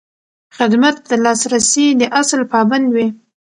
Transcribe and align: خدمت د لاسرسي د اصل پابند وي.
خدمت 0.57 0.95
د 1.09 1.11
لاسرسي 1.23 1.87
د 1.99 2.03
اصل 2.21 2.41
پابند 2.53 2.85
وي. 2.95 3.07